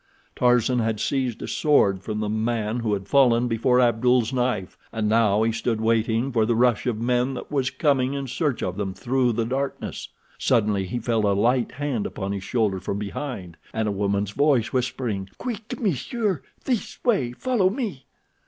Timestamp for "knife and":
4.33-5.07